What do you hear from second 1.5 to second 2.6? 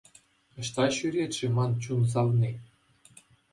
ман чун савни?